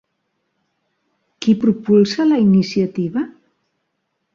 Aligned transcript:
Qui 1.45 1.55
propulsa 1.65 2.29
la 2.33 2.43
iniciativa? 2.49 3.29